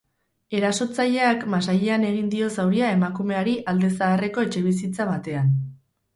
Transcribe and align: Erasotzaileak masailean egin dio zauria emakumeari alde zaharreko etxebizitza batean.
Erasotzaileak 0.59 1.43
masailean 1.55 2.07
egin 2.07 2.31
dio 2.31 2.47
zauria 2.57 2.89
emakumeari 2.95 3.55
alde 3.75 3.93
zaharreko 4.01 4.49
etxebizitza 4.49 5.11
batean. 5.13 5.55